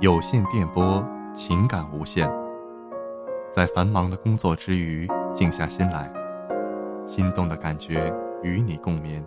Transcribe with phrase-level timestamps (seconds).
[0.00, 1.04] 有线电波，
[1.34, 2.30] 情感无限。
[3.50, 6.08] 在繁忙的工作之余，静下心来，
[7.04, 9.24] 心动的感觉与你共眠。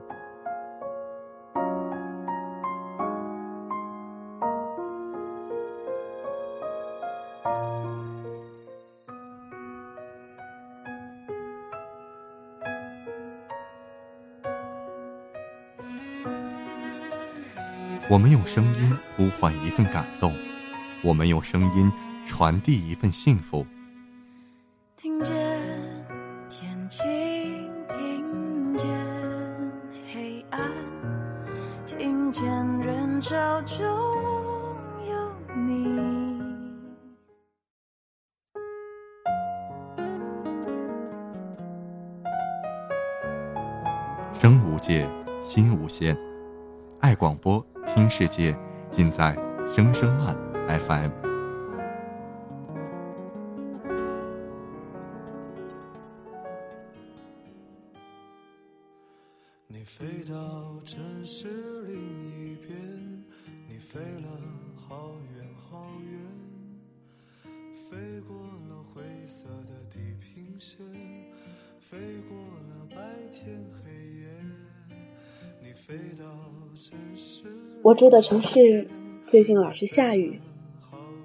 [18.09, 20.33] 我们用声音呼唤一份感动，
[21.03, 21.91] 我们用声音
[22.25, 23.65] 传递一份幸福。
[24.95, 25.35] 听见
[26.47, 27.07] 天晴，
[27.87, 28.87] 听见
[30.13, 30.61] 黑暗，
[31.87, 32.45] 听见
[32.81, 33.83] 人潮中
[35.09, 36.39] 有你。
[44.33, 45.07] 声无界，
[45.41, 46.15] 心无限，
[46.99, 47.65] 爱广播。
[47.95, 48.55] 听世界，
[48.89, 49.36] 尽在
[49.67, 50.36] 声声慢
[50.67, 51.12] FM。
[59.67, 61.48] 你飞到城市
[61.88, 63.23] 另一边，
[63.67, 64.30] 你飞了
[64.76, 66.22] 好远好远，
[67.89, 68.36] 飞过
[68.70, 70.78] 了灰色的地平线，
[71.80, 71.98] 飞
[72.30, 72.95] 过了白
[73.32, 74.28] 天黑夜，
[75.64, 76.26] 你飞到
[76.76, 77.44] 城市。
[77.82, 78.88] 我住的城市
[79.26, 80.39] 最近老是下雨，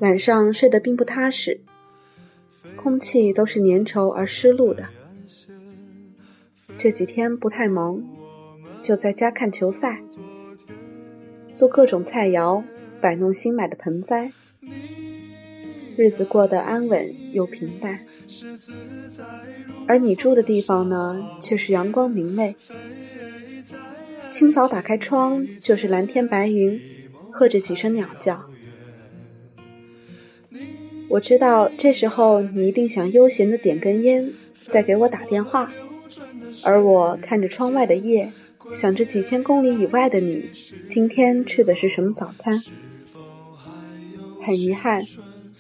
[0.01, 1.61] 晚上睡得并不踏实，
[2.77, 4.87] 空气都是粘稠而湿漉的。
[6.77, 8.03] 这几天不太忙，
[8.83, 10.03] 就在家看球赛，
[11.53, 12.63] 做各种菜肴，
[13.01, 14.33] 摆弄新买的盆栽，
[15.97, 18.01] 日子过得安稳又平淡。
[19.87, 22.55] 而你住的地方呢，却是阳光明媚。
[24.31, 26.79] 清早打开窗，就是蓝天白云，
[27.31, 28.45] 和着几声鸟叫。
[31.09, 34.31] 我知道这时候你一定想悠闲的点根烟，
[34.67, 35.71] 再给我打电话。
[36.65, 38.31] 而我看着窗外的夜，
[38.73, 40.51] 想着几千公里以外的你，
[40.89, 42.61] 今天吃的是什么早餐？
[44.41, 45.03] 很遗憾，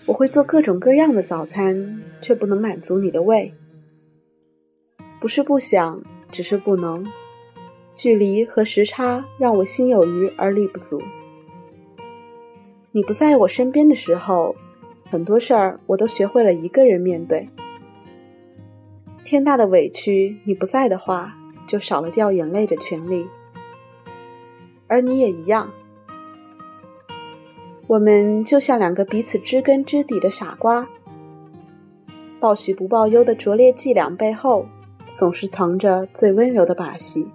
[0.06, 3.52] 我会做各种各样的早餐，却不能满足你的胃。
[5.20, 7.06] 不是不想，只是不能。
[7.94, 11.00] 距离和时差让我心有余而力不足。
[12.92, 14.54] 你不在我身边的时候，
[15.10, 17.48] 很多事儿我都学会了一个人面对。
[19.24, 21.36] 天大的委屈，你不在的话，
[21.66, 23.26] 就少了掉眼泪的权利。
[24.86, 25.70] 而你也一样，
[27.88, 30.88] 我们就像两个彼此知根知底的傻瓜。
[32.38, 34.68] 报喜不报忧的拙劣伎俩背后，
[35.06, 37.26] 总是藏着最温柔的把戏。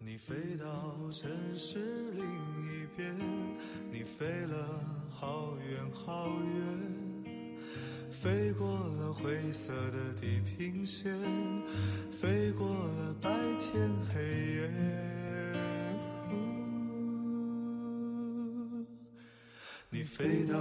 [0.00, 0.64] 你飞到
[1.12, 1.78] 城市
[2.16, 3.14] 另一边，
[4.22, 4.56] 飞了
[5.10, 7.34] 好远好远，
[8.08, 11.12] 飞过了灰色的地平线，
[12.12, 13.28] 飞过了白
[13.58, 14.70] 天黑夜。
[19.90, 20.54] 你飞到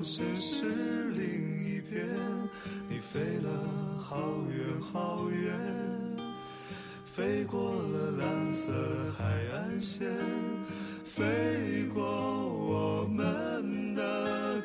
[0.00, 1.26] 城市另
[1.66, 2.06] 一边，
[2.88, 4.16] 你飞了好
[4.48, 5.58] 远好远。
[7.04, 9.27] 飞过了蓝色的海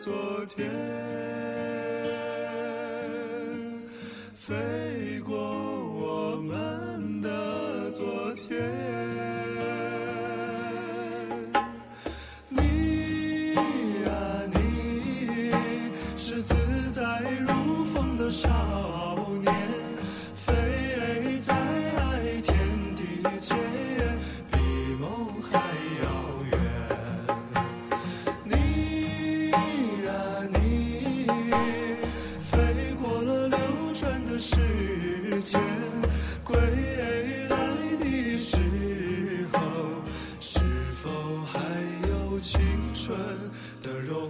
[0.04, 0.12] 昨
[0.54, 0.70] 天
[4.36, 8.04] 飞过我们的昨
[8.36, 8.70] 天，
[12.50, 13.54] 你
[14.04, 14.12] 呀
[14.52, 15.54] 你
[16.18, 16.54] 是自
[16.92, 18.93] 在如风的少年。
[43.06, 43.20] 春
[43.82, 44.23] 的柔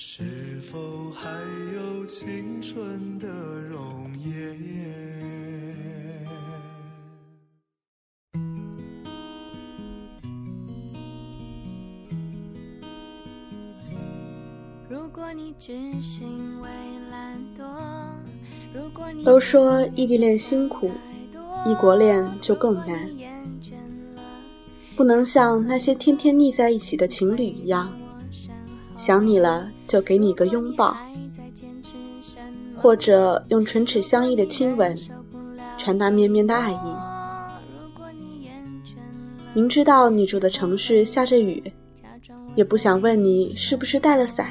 [0.00, 0.22] 是
[0.60, 1.28] 否还
[1.74, 3.26] 有青春的
[3.68, 4.56] 容颜？
[14.88, 16.70] 如果你只是因为
[17.10, 17.64] 懒惰，
[18.72, 20.92] 如果你都说异地恋辛苦，
[21.66, 23.10] 异国恋就更难。
[24.96, 27.92] 不能像那些天天腻在一起的情侣一样，
[28.96, 30.96] 想你了就给你一个拥抱，
[32.76, 34.96] 或者用唇齿相依的亲吻
[35.76, 36.94] 传达绵绵的爱意。
[39.54, 41.72] 明知道你住的城市下着雨，
[42.54, 44.46] 也不想问你是不是带了伞。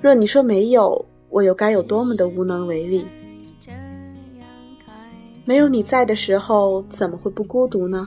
[0.00, 3.04] 若你说没有，我又该有多么的无能为力？
[5.44, 8.06] 没有你在的时候，怎么会不孤独呢？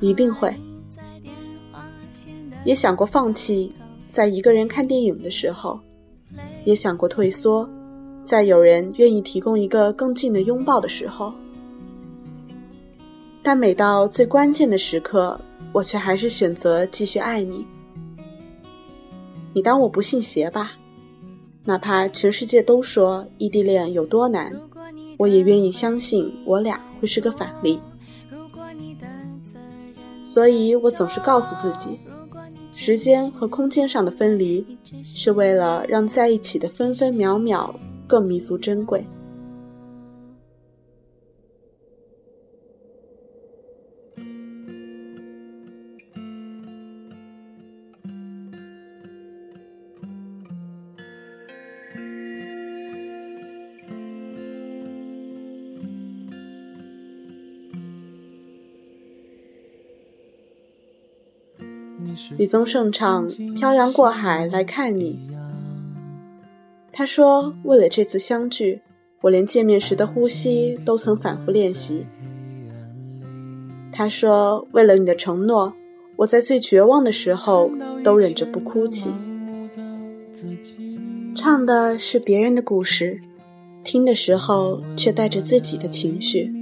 [0.00, 0.54] 一定会。
[2.64, 3.72] 也想过放弃，
[4.08, 5.78] 在一个人看电影的时候；
[6.64, 7.68] 也想过退缩，
[8.24, 11.32] 在有人愿意提供一个更近的拥抱的时候。
[13.42, 15.38] 但每到最关键的时刻，
[15.72, 17.64] 我却还是选择继续爱你。
[19.52, 20.72] 你当我不信邪吧？
[21.64, 24.52] 哪怕全世界都说异地恋有多难，
[25.16, 27.78] 我也愿意相信我俩会是个反例。
[30.22, 31.98] 所以我总是告诉自己，
[32.78, 34.64] 时间和空间上的分离，
[35.02, 37.74] 是为了让在一起的分分秒秒
[38.06, 39.02] 更弥足珍贵。
[62.38, 65.18] 李宗盛唱《漂洋过海来看你》，
[66.92, 68.82] 他说：“为了这次相聚，
[69.22, 72.04] 我连见面时的呼吸都曾反复练习。”
[73.90, 75.72] 他说：“为了你的承诺，
[76.16, 77.70] 我在最绝望的时候
[78.04, 79.10] 都忍着不哭泣。”
[81.34, 83.18] 唱的是别人的故事，
[83.82, 86.52] 听的时候却带着自己的情绪。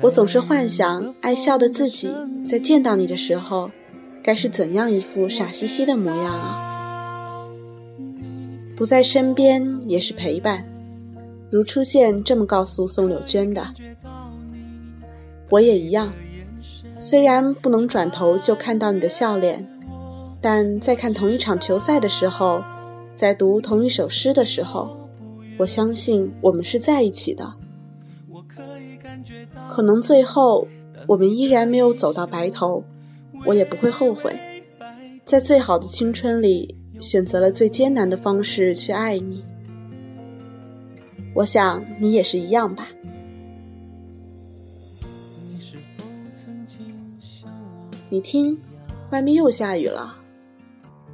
[0.00, 2.10] 我总是幻想爱笑的自己
[2.46, 3.70] 在见到你的时候。
[4.26, 7.46] 该是怎样一副傻兮兮的模样啊！
[8.76, 10.66] 不在身边也是陪伴，
[11.48, 13.64] 如初见这么告诉宋柳娟的。
[15.48, 16.12] 我也一样，
[16.98, 19.64] 虽然不能转头就看到你的笑脸，
[20.40, 22.64] 但在看同一场球赛的时候，
[23.14, 24.90] 在读同一首诗的时候，
[25.56, 27.54] 我相信我们是在一起的。
[29.68, 30.66] 可能最后
[31.06, 32.82] 我们依然没有走到白头。
[33.44, 34.64] 我也不会后悔，
[35.24, 39.44] 在最好的青春里选择了最艰难的方式去爱你。
[41.34, 42.88] 我想你也是一样吧。
[48.08, 48.58] 你听，
[49.10, 50.16] 外面又下雨了，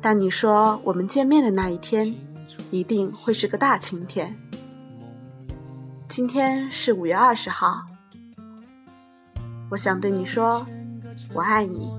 [0.00, 2.14] 但你说我们见面的那一天
[2.70, 4.37] 一定会是个大晴天。
[6.06, 7.87] 今天是五月二十号，
[9.70, 10.66] 我想对你说，
[11.35, 11.90] 我爱你。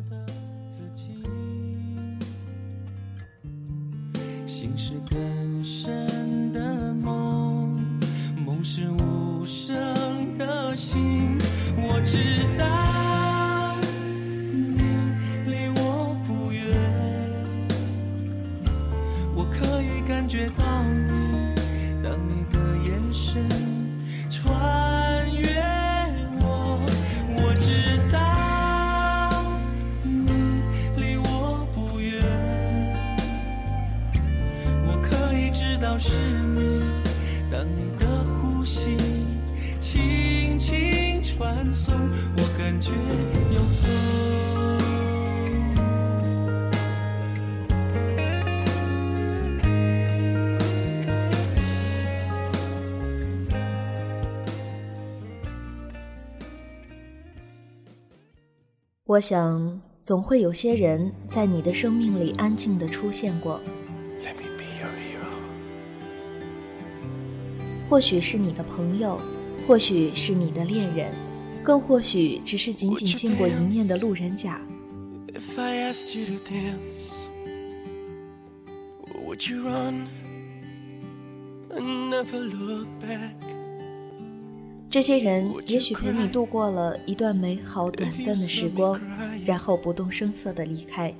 [10.75, 11.37] 心
[11.77, 12.17] 我知
[12.57, 13.75] 道
[14.41, 14.83] 你
[15.45, 16.63] 离我不远。
[19.35, 21.53] 我可以感觉到你
[22.03, 23.47] 当你的眼神
[24.29, 25.61] 穿越
[26.41, 26.85] 我
[27.29, 29.43] 我知道
[30.03, 30.61] 你
[30.97, 32.21] 离我不远
[34.85, 36.52] 我可以知道是
[41.83, 42.91] 传送，我感觉
[43.53, 43.91] 有风。
[59.05, 63.59] 我想，总会有些人在你的生命里安静的出现过。
[67.89, 69.19] 或许是你的朋友，
[69.67, 71.13] 或许是你的恋人，
[71.63, 74.59] 更或许只是仅仅见过一面的路人甲。
[84.89, 88.99] 这些人也许陪你度过了一段美好短暂的时光，
[89.43, 91.11] 然后不动声色的离开。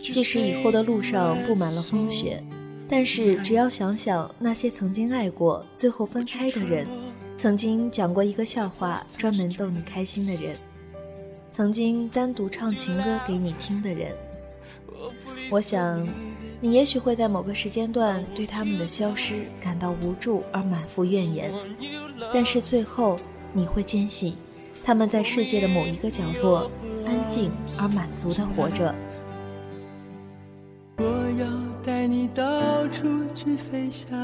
[0.00, 2.42] 即使以后的路上布满了风雪，
[2.88, 6.86] 但是只要想想那些曾经爱过、最后分开的人，
[7.38, 10.56] 曾经讲过一个笑话专门逗你开心的人，
[11.50, 14.16] 曾经单独唱情歌给你听的人，
[15.50, 16.08] 我想，
[16.60, 21.52] 你也许会在某个时间段对他们的消失感到无助而满腹怨言，
[22.32, 23.18] 但是最后
[23.52, 24.34] 你会坚信，
[24.82, 26.70] 他们在世界的某一个角落，
[27.04, 28.94] 安静而满足地活着。
[30.96, 31.04] 我
[31.38, 31.46] 要
[31.84, 34.18] 带你到处去飞翔，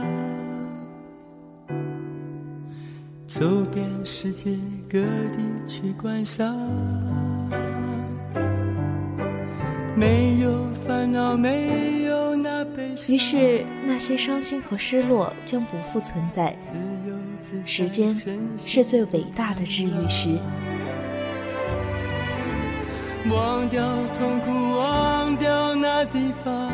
[3.34, 4.50] 走遍世界
[4.90, 6.54] 各地去观赏。
[9.96, 13.06] 没有烦恼，没有那悲伤。
[13.08, 16.54] 于是，那些伤心和失落将不复存在。
[17.64, 18.14] 时间
[18.66, 20.38] 是最伟大的治愈师。
[23.30, 23.82] 忘掉
[24.18, 26.70] 痛苦，忘掉那地方。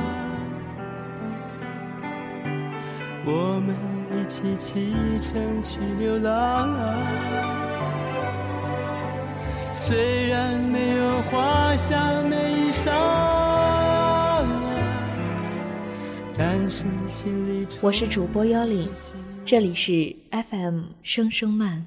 [3.24, 3.97] 我们一
[4.28, 4.92] 起启
[5.22, 6.68] 程去流浪，
[9.72, 12.92] 虽然没有华厦美衣裳，
[16.36, 17.66] 但是心里。
[17.80, 18.86] 我是主播幺零，
[19.46, 21.86] 这里是 FM 声声慢。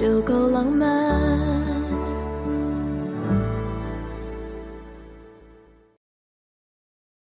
[0.00, 0.99] 就够浪漫。